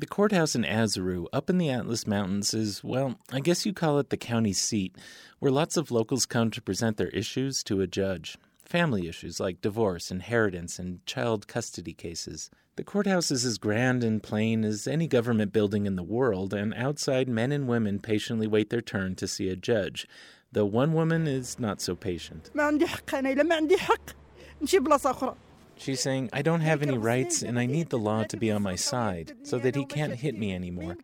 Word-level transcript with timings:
The 0.00 0.06
courthouse 0.06 0.54
in 0.54 0.62
Azrou, 0.62 1.26
up 1.32 1.50
in 1.50 1.58
the 1.58 1.70
Atlas 1.70 2.06
Mountains, 2.06 2.54
is, 2.54 2.84
well, 2.84 3.16
I 3.32 3.40
guess 3.40 3.66
you 3.66 3.72
call 3.72 3.98
it 3.98 4.10
the 4.10 4.16
county 4.16 4.52
seat, 4.52 4.94
where 5.40 5.50
lots 5.50 5.76
of 5.76 5.90
locals 5.90 6.24
come 6.24 6.52
to 6.52 6.62
present 6.62 6.98
their 6.98 7.08
issues 7.08 7.64
to 7.64 7.80
a 7.80 7.88
judge. 7.88 8.38
Family 8.64 9.08
issues 9.08 9.40
like 9.40 9.60
divorce, 9.60 10.12
inheritance, 10.12 10.78
and 10.78 11.04
child 11.04 11.48
custody 11.48 11.94
cases. 11.94 12.48
The 12.76 12.84
courthouse 12.84 13.32
is 13.32 13.44
as 13.44 13.58
grand 13.58 14.04
and 14.04 14.22
plain 14.22 14.64
as 14.64 14.86
any 14.86 15.08
government 15.08 15.52
building 15.52 15.84
in 15.84 15.96
the 15.96 16.04
world, 16.04 16.54
and 16.54 16.72
outside 16.74 17.28
men 17.28 17.50
and 17.50 17.66
women 17.66 17.98
patiently 17.98 18.46
wait 18.46 18.70
their 18.70 18.80
turn 18.80 19.16
to 19.16 19.26
see 19.26 19.48
a 19.48 19.56
judge, 19.56 20.06
though 20.52 20.64
one 20.64 20.92
woman 20.92 21.26
is 21.26 21.58
not 21.58 21.80
so 21.80 21.96
patient. 21.96 22.50
She's 25.78 26.00
saying, 26.00 26.30
I 26.32 26.42
don't 26.42 26.60
have 26.60 26.82
any 26.82 26.98
rights 26.98 27.42
and 27.42 27.58
I 27.58 27.66
need 27.66 27.90
the 27.90 27.98
law 27.98 28.24
to 28.24 28.36
be 28.36 28.50
on 28.50 28.62
my 28.62 28.74
side 28.74 29.32
so 29.42 29.58
that 29.58 29.76
he 29.76 29.84
can't 29.84 30.14
hit 30.14 30.36
me 30.36 30.54
anymore. 30.54 30.96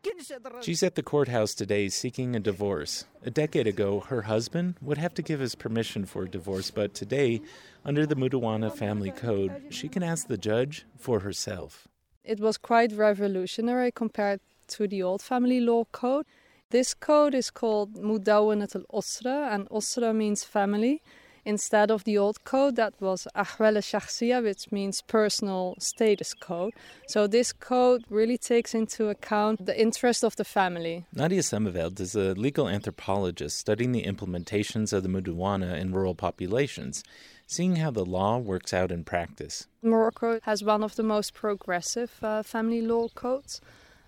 She's 0.60 0.82
at 0.82 0.96
the 0.96 1.02
courthouse 1.02 1.54
today 1.54 1.88
seeking 1.88 2.34
a 2.34 2.40
divorce. 2.40 3.04
A 3.24 3.30
decade 3.30 3.66
ago, 3.66 4.00
her 4.00 4.22
husband 4.22 4.74
would 4.82 4.98
have 4.98 5.14
to 5.14 5.22
give 5.22 5.40
his 5.40 5.54
permission 5.54 6.04
for 6.04 6.24
a 6.24 6.28
divorce, 6.28 6.70
but 6.70 6.92
today, 6.92 7.40
under 7.84 8.04
the 8.04 8.16
Moudawana 8.16 8.72
family 8.72 9.10
code, 9.10 9.62
she 9.70 9.88
can 9.88 10.02
ask 10.02 10.26
the 10.26 10.36
judge 10.36 10.84
for 10.98 11.20
herself. 11.20 11.88
It 12.24 12.40
was 12.40 12.58
quite 12.58 12.92
revolutionary 12.92 13.92
compared 13.92 14.40
to 14.68 14.88
the 14.88 15.02
old 15.02 15.22
family 15.22 15.60
law 15.60 15.84
code. 15.92 16.26
This 16.70 16.94
code 16.94 17.34
is 17.34 17.50
called 17.50 17.94
Mudawanat 17.94 18.74
al 18.74 18.84
Usra, 18.92 19.54
and 19.54 19.68
Usra 19.68 20.14
means 20.14 20.42
family 20.42 21.02
instead 21.44 21.90
of 21.90 22.04
the 22.04 22.16
old 22.18 22.44
code 22.44 22.76
that 22.76 22.94
was 23.00 23.26
Ahwal 23.34 23.76
Shakhsiya, 23.78 24.42
which 24.42 24.72
means 24.72 25.02
personal 25.02 25.74
status 25.78 26.34
code. 26.34 26.72
So 27.06 27.26
this 27.26 27.52
code 27.52 28.04
really 28.08 28.38
takes 28.38 28.74
into 28.74 29.08
account 29.08 29.66
the 29.66 29.78
interest 29.80 30.24
of 30.24 30.36
the 30.36 30.44
family. 30.44 31.04
Nadia 31.12 31.42
Sonneveld 31.42 32.00
is 32.00 32.14
a 32.14 32.34
legal 32.34 32.68
anthropologist 32.68 33.58
studying 33.58 33.92
the 33.92 34.04
implementations 34.04 34.92
of 34.92 35.02
the 35.02 35.08
Moudawana 35.08 35.78
in 35.78 35.92
rural 35.92 36.14
populations, 36.14 37.04
seeing 37.46 37.76
how 37.76 37.90
the 37.90 38.04
law 38.04 38.38
works 38.38 38.72
out 38.72 38.90
in 38.90 39.04
practice. 39.04 39.66
Morocco 39.82 40.40
has 40.42 40.64
one 40.64 40.82
of 40.82 40.96
the 40.96 41.02
most 41.02 41.34
progressive 41.34 42.12
uh, 42.22 42.42
family 42.42 42.80
law 42.80 43.08
codes, 43.14 43.60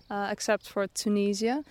uh, 0.09 0.29
except 0.31 0.67
for 0.67 0.87
Tunisia. 0.87 1.63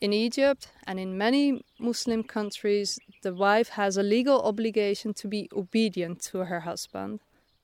In 0.00 0.12
Egypt 0.12 0.66
and 0.84 0.98
in 0.98 1.16
many 1.16 1.62
Muslim 1.78 2.24
countries, 2.24 2.98
the 3.22 3.34
wife 3.34 3.70
has 3.70 3.96
a 3.96 4.02
legal 4.02 4.42
obligation 4.42 5.14
to 5.14 5.28
be 5.28 5.48
obedient 5.52 6.20
to 6.22 6.38
her 6.44 6.60
husband. 6.60 7.20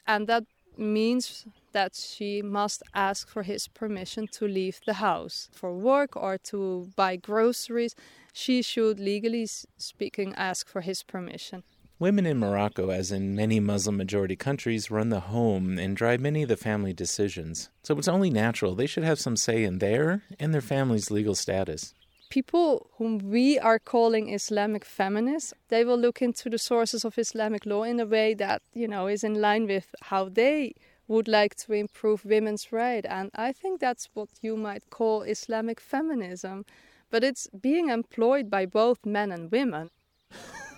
And 0.06 0.26
that 0.26 0.44
means 0.76 1.44
that 1.72 1.94
she 1.94 2.40
must 2.40 2.82
ask 2.94 3.28
for 3.28 3.42
his 3.42 3.68
permission 3.68 4.26
to 4.28 4.46
leave 4.46 4.80
the 4.86 4.94
house 4.94 5.48
for 5.52 5.74
work 5.74 6.16
or 6.16 6.38
to 6.38 6.88
buy 6.96 7.16
groceries. 7.16 7.94
She 8.32 8.62
should, 8.62 9.00
legally 9.00 9.46
speaking, 9.76 10.32
ask 10.34 10.68
for 10.68 10.80
his 10.80 11.02
permission. 11.02 11.64
Women 11.98 12.26
in 12.26 12.38
Morocco, 12.38 12.90
as 12.90 13.10
in 13.10 13.34
many 13.34 13.58
Muslim 13.58 13.96
majority 13.96 14.36
countries, 14.36 14.88
run 14.88 15.08
the 15.08 15.18
home 15.18 15.80
and 15.80 15.96
drive 15.96 16.20
many 16.20 16.44
of 16.44 16.48
the 16.48 16.56
family 16.56 16.92
decisions. 16.92 17.70
So 17.82 17.98
it's 17.98 18.06
only 18.06 18.30
natural 18.30 18.76
they 18.76 18.86
should 18.86 19.02
have 19.02 19.18
some 19.18 19.36
say 19.36 19.64
in 19.64 19.78
their 19.78 20.22
and 20.38 20.54
their 20.54 20.60
family's 20.60 21.10
legal 21.10 21.34
status 21.34 21.94
people 22.28 22.90
whom 22.98 23.18
we 23.18 23.58
are 23.58 23.78
calling 23.78 24.32
Islamic 24.32 24.84
feminists, 24.84 25.54
they 25.68 25.84
will 25.84 25.98
look 25.98 26.22
into 26.22 26.48
the 26.50 26.58
sources 26.58 27.04
of 27.04 27.18
Islamic 27.18 27.66
law 27.66 27.82
in 27.82 28.00
a 28.00 28.06
way 28.06 28.34
that, 28.34 28.62
you 28.74 28.88
know, 28.88 29.06
is 29.06 29.24
in 29.24 29.40
line 29.40 29.66
with 29.66 29.94
how 30.02 30.28
they 30.28 30.74
would 31.06 31.28
like 31.28 31.54
to 31.56 31.72
improve 31.72 32.24
women's 32.24 32.70
rights. 32.72 33.06
And 33.08 33.30
I 33.34 33.52
think 33.52 33.80
that's 33.80 34.08
what 34.14 34.28
you 34.42 34.56
might 34.56 34.90
call 34.90 35.22
Islamic 35.22 35.80
feminism. 35.80 36.64
But 37.10 37.24
it's 37.24 37.48
being 37.48 37.88
employed 37.88 38.50
by 38.50 38.66
both 38.66 39.06
men 39.06 39.32
and 39.32 39.50
women. 39.50 39.90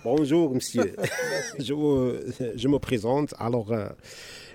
Bonjour, 0.03 0.49
monsieur. 0.49 0.95
je, 1.59 1.73
je 2.55 2.67
me 2.67 2.79
présente. 2.79 3.33
Alors, 3.37 3.71
uh, 3.71 3.89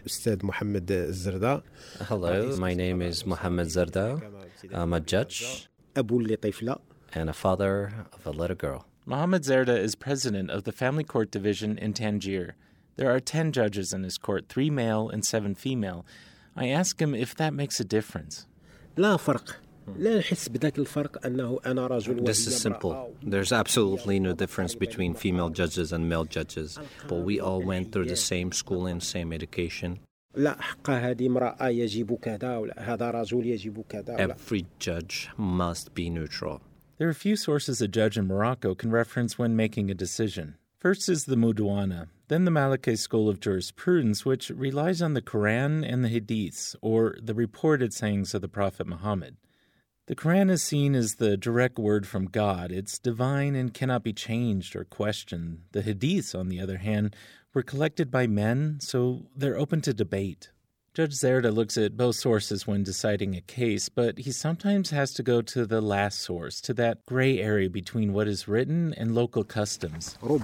Ustad 0.05 0.43
Mohammed 0.43 0.87
Zarda. 1.13 1.63
Hello, 2.09 2.57
my 2.57 2.75
name 2.75 3.03
is 3.03 3.25
Mohammed 3.27 3.69
Zarda. 3.69 4.21
I'm 4.73 4.93
a 4.93 5.01
judge 5.01 5.69
and 7.13 7.31
a 7.31 7.33
father 7.33 7.93
of 8.13 8.27
a 8.27 8.31
little 8.31 8.57
girl. 8.57 8.87
Mohammed 9.05 9.43
Zerda 9.43 9.79
is 9.79 9.95
president 9.95 10.51
of 10.51 10.65
the 10.65 10.73
Family 10.73 11.05
Court 11.05 11.31
Division 11.31 11.79
in 11.79 11.93
Tangier. 11.93 12.57
There 12.97 13.15
are 13.15 13.21
10 13.21 13.53
judges 13.53 13.93
in 13.93 14.03
his 14.03 14.19
court, 14.19 14.49
three 14.49 14.71
male 14.71 15.09
and 15.09 15.25
seven 15.25 15.55
female. 15.55 16.05
I 16.57 16.69
ask 16.69 17.01
him 17.01 17.15
if 17.15 17.35
that 17.37 17.55
makes 17.55 17.79
a 17.81 17.85
difference. 17.85 18.47
لا 18.97 19.17
فرق 19.17 19.57
This 19.89 20.33
is 22.49 22.61
simple. 22.61 23.15
There's 23.23 23.53
absolutely 23.53 24.19
no 24.19 24.33
difference 24.33 24.75
between 24.75 25.15
female 25.15 25.49
judges 25.49 25.93
and 25.93 26.09
male 26.09 26.25
judges, 26.25 26.77
but 27.07 27.21
we 27.29 27.39
all 27.39 27.63
went 27.63 27.93
through 27.93 28.07
the 28.07 28.17
same 28.17 28.51
school 28.51 28.87
and 28.87 29.01
same 29.01 29.33
education. 29.33 30.01
Every 34.19 34.67
judge 34.79 35.31
must 35.39 35.95
be 35.95 36.11
neutral. 36.11 36.61
There 36.99 37.09
are 37.09 37.15
few 37.15 37.37
sources 37.37 37.81
a 37.81 37.89
judge 37.89 38.19
in 38.19 38.27
Morocco 38.27 38.75
can 38.75 38.91
reference 38.91 39.39
when 39.39 39.57
making 39.57 39.91
a 39.91 39.95
decision. 39.95 40.57
First 40.79 41.09
is 41.09 41.25
the 41.25 41.37
Moudawana, 41.37 42.09
then 42.29 42.45
the 42.45 42.51
Maliki 42.51 42.99
school 42.99 43.31
of 43.31 43.41
jurisprudence, 43.41 44.27
which 44.27 44.51
relies 44.51 45.01
on 45.01 45.15
the 45.15 45.23
Quran 45.23 45.91
and 45.91 46.05
the 46.05 46.09
Hadiths, 46.11 46.77
or 46.83 47.17
the 47.21 47.35
reported 47.35 47.95
sayings 47.95 48.35
of 48.35 48.43
the 48.43 48.49
Prophet 48.49 48.87
Muhammad. 48.87 49.37
The 50.07 50.15
Quran 50.15 50.53
is 50.53 50.63
seen 50.63 50.95
as 50.95 51.17
the 51.17 51.37
direct 51.37 51.81
word 51.81 52.07
from 52.07 52.27
God. 52.27 52.71
It's 52.71 52.97
divine 52.97 53.57
and 53.57 53.75
cannot 53.75 54.05
be 54.05 54.13
changed 54.13 54.77
or 54.77 54.85
questioned. 54.85 55.63
The 55.73 55.83
Hadiths, 55.83 56.33
on 56.33 56.49
the 56.49 56.61
other 56.61 56.77
hand, 56.77 57.17
were 57.53 57.65
collected 57.65 58.09
by 58.09 58.29
men, 58.29 58.79
so 58.81 59.27
they're 59.35 59.59
open 59.59 59.81
to 59.81 59.93
debate. 59.93 60.53
Judge 60.95 61.15
Zerda 61.15 61.53
looks 61.53 61.77
at 61.77 61.97
both 61.97 62.15
sources 62.15 62.69
when 62.69 62.85
deciding 62.85 63.35
a 63.35 63.41
case, 63.41 63.89
but 63.89 64.19
he 64.19 64.31
sometimes 64.31 64.91
has 64.91 65.13
to 65.15 65.25
go 65.25 65.43
to 65.43 65.67
the 65.67 65.81
last 65.81 66.21
source, 66.21 66.61
to 66.61 66.75
that 66.75 67.05
gray 67.05 67.41
area 67.41 67.69
between 67.69 68.13
what 68.13 68.29
is 68.29 68.47
written 68.47 68.95
and 68.95 69.13
local 69.13 69.43
customs. 69.43 70.17
Oh, 70.23 70.39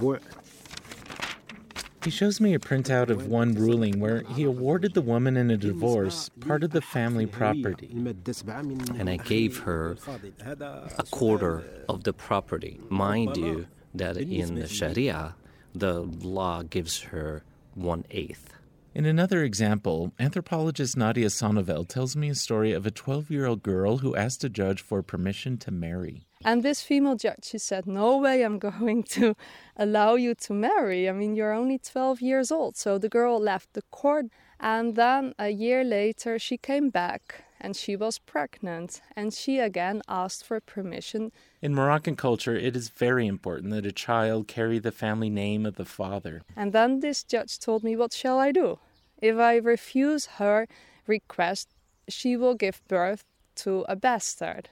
He 2.03 2.09
shows 2.11 2.41
me 2.41 2.53
a 2.53 2.59
printout 2.59 3.09
of 3.09 3.27
one 3.27 3.53
ruling 3.53 3.99
where 3.99 4.23
he 4.35 4.43
awarded 4.43 4.93
the 4.93 5.01
woman 5.01 5.37
in 5.37 5.49
a 5.49 5.57
divorce 5.57 6.29
part 6.41 6.63
of 6.63 6.71
the 6.71 6.81
family 6.81 7.25
property. 7.25 7.89
And 7.93 9.09
I 9.09 9.17
gave 9.17 9.59
her 9.59 9.97
a 10.41 11.03
quarter 11.11 11.63
of 11.87 12.03
the 12.03 12.13
property. 12.13 12.79
Mind 12.89 13.37
you, 13.37 13.67
that 13.93 14.17
in 14.17 14.55
the 14.55 14.67
Sharia, 14.67 15.35
the 15.73 16.01
law 16.01 16.63
gives 16.63 17.01
her 17.03 17.43
one 17.73 18.05
eighth. 18.11 18.53
In 18.93 19.05
another 19.05 19.43
example, 19.43 20.13
anthropologist 20.19 20.95
Nadia 20.95 21.27
Sonneveld 21.27 21.87
tells 21.87 22.15
me 22.15 22.29
a 22.29 22.35
story 22.35 22.73
of 22.73 22.85
a 22.85 22.91
12 22.91 23.31
year 23.31 23.45
old 23.45 23.63
girl 23.63 23.97
who 23.99 24.15
asked 24.15 24.43
a 24.43 24.49
judge 24.49 24.81
for 24.81 25.01
permission 25.01 25.57
to 25.59 25.71
marry. 25.71 26.25
And 26.45 26.61
this 26.61 26.81
female 26.81 27.15
judge, 27.15 27.43
she 27.43 27.57
said, 27.57 27.87
No 27.87 28.17
way 28.17 28.43
I'm 28.43 28.59
going 28.71 29.03
to 29.03 29.35
allow 29.77 30.15
you 30.15 30.35
to 30.35 30.53
marry. 30.53 31.09
I 31.09 31.13
mean, 31.13 31.35
you're 31.35 31.53
only 31.53 31.77
12 31.77 32.21
years 32.21 32.51
old. 32.51 32.75
So 32.77 32.97
the 32.97 33.09
girl 33.09 33.39
left 33.39 33.73
the 33.73 33.83
court. 33.91 34.25
And 34.59 34.95
then 34.95 35.33
a 35.37 35.49
year 35.49 35.83
later, 35.83 36.39
she 36.39 36.57
came 36.57 36.89
back 36.89 37.43
and 37.59 37.75
she 37.75 37.95
was 37.95 38.19
pregnant. 38.19 39.01
And 39.15 39.33
she 39.33 39.59
again 39.59 40.01
asked 40.07 40.45
for 40.45 40.59
permission. 40.59 41.31
In 41.61 41.73
Moroccan 41.73 42.15
culture, 42.15 42.55
it 42.55 42.75
is 42.75 42.89
very 42.89 43.25
important 43.27 43.71
that 43.71 43.85
a 43.85 43.91
child 43.91 44.47
carry 44.47 44.79
the 44.79 44.91
family 44.91 45.29
name 45.29 45.65
of 45.65 45.75
the 45.75 45.85
father. 45.85 46.43
And 46.55 46.73
then 46.73 46.99
this 46.99 47.23
judge 47.23 47.59
told 47.59 47.83
me, 47.83 47.95
What 47.95 48.13
shall 48.13 48.39
I 48.39 48.51
do? 48.51 48.79
If 49.21 49.37
I 49.37 49.55
refuse 49.55 50.25
her 50.37 50.67
request, 51.07 51.69
she 52.09 52.35
will 52.35 52.55
give 52.55 52.81
birth 52.87 53.23
to 53.55 53.85
a 53.87 53.95
bastard. 53.95 54.69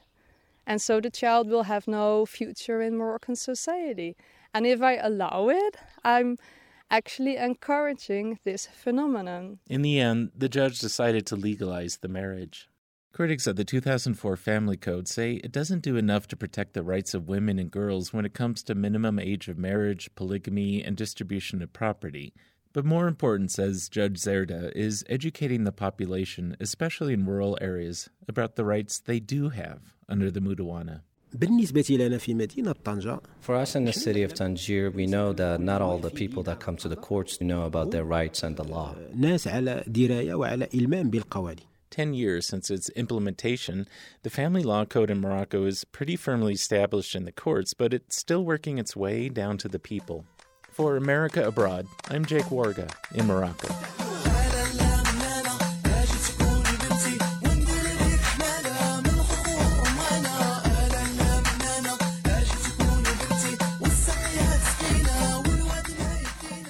And 0.71 0.81
so 0.81 1.01
the 1.01 1.09
child 1.09 1.49
will 1.49 1.63
have 1.63 1.85
no 1.85 2.25
future 2.25 2.81
in 2.81 2.95
Moroccan 2.95 3.35
society. 3.35 4.15
And 4.53 4.65
if 4.65 4.81
I 4.81 4.95
allow 4.95 5.49
it, 5.49 5.75
I'm 6.05 6.37
actually 6.89 7.35
encouraging 7.35 8.39
this 8.45 8.67
phenomenon. 8.67 9.59
In 9.67 9.81
the 9.81 9.99
end, 9.99 10.31
the 10.33 10.47
judge 10.47 10.79
decided 10.79 11.25
to 11.25 11.35
legalize 11.35 11.97
the 11.97 12.07
marriage. 12.07 12.69
Critics 13.11 13.47
of 13.47 13.57
the 13.57 13.65
2004 13.65 14.37
Family 14.37 14.77
Code 14.77 15.09
say 15.09 15.41
it 15.43 15.51
doesn't 15.51 15.83
do 15.83 15.97
enough 15.97 16.25
to 16.29 16.37
protect 16.37 16.73
the 16.73 16.83
rights 16.83 17.13
of 17.13 17.27
women 17.27 17.59
and 17.59 17.69
girls 17.69 18.13
when 18.13 18.23
it 18.23 18.33
comes 18.33 18.63
to 18.63 18.73
minimum 18.73 19.19
age 19.19 19.49
of 19.49 19.57
marriage, 19.57 20.09
polygamy, 20.15 20.81
and 20.81 20.95
distribution 20.95 21.61
of 21.61 21.73
property. 21.73 22.33
But 22.73 22.85
more 22.85 23.07
important, 23.07 23.51
says 23.51 23.89
Judge 23.89 24.17
Zerda, 24.17 24.71
is 24.73 25.03
educating 25.09 25.65
the 25.65 25.73
population, 25.73 26.55
especially 26.59 27.13
in 27.13 27.25
rural 27.25 27.57
areas, 27.59 28.09
about 28.29 28.55
the 28.55 28.63
rights 28.63 28.99
they 28.99 29.19
do 29.19 29.49
have 29.49 29.93
under 30.07 30.31
the 30.31 30.39
Moudawana. 30.39 31.01
For 33.39 33.55
us 33.55 33.75
in 33.75 33.85
the 33.85 33.93
city 33.93 34.21
of 34.23 34.33
Tangier, 34.33 34.89
we 34.89 35.05
know 35.05 35.31
that 35.33 35.61
not 35.61 35.81
all 35.81 35.97
the 35.97 36.09
people 36.09 36.43
that 36.43 36.59
come 36.59 36.75
to 36.77 36.89
the 36.89 36.97
courts 36.97 37.39
know 37.39 37.63
about 37.63 37.91
their 37.91 38.03
rights 38.03 38.43
and 38.43 38.57
the 38.57 38.65
law. 38.65 38.95
10 41.91 42.13
years 42.13 42.47
since 42.47 42.71
its 42.71 42.89
implementation, 42.89 43.87
the 44.23 44.29
family 44.29 44.63
law 44.63 44.85
code 44.85 45.11
in 45.11 45.19
Morocco 45.19 45.65
is 45.65 45.83
pretty 45.83 46.15
firmly 46.15 46.53
established 46.53 47.15
in 47.15 47.25
the 47.25 47.31
courts, 47.31 47.73
but 47.73 47.93
it's 47.93 48.15
still 48.15 48.43
working 48.43 48.77
its 48.77 48.95
way 48.95 49.29
down 49.29 49.57
to 49.57 49.67
the 49.67 49.79
people. 49.79 50.25
For 50.71 50.95
America 50.95 51.45
Abroad, 51.45 51.85
I'm 52.09 52.25
Jake 52.25 52.45
Warga 52.45 52.89
in 53.13 53.27
Morocco. 53.27 53.67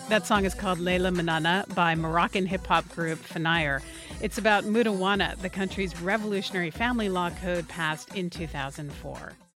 That 0.10 0.28
song 0.28 0.44
is 0.44 0.54
called 0.54 0.80
Leila 0.80 1.12
Manana 1.12 1.64
by 1.74 1.96
Moroccan 1.96 2.46
hip 2.46 2.68
hop 2.68 2.90
group 2.90 3.20
Fnaïre. 3.20 3.82
It's 4.20 4.38
about 4.38 4.66
Moudawana, 4.66 5.38
the 5.38 5.50
country's 5.50 6.02
revolutionary 6.02 6.70
family 6.70 7.08
law 7.08 7.30
code 7.30 7.70
passed 7.70 8.14
in 8.16 8.30
2004. 8.30 9.34